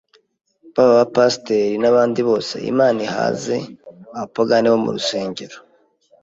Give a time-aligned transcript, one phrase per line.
[0.75, 3.55] baba aba pastor n’abandi bose, Imana ihaze
[4.15, 5.57] abapagani bo murusengero,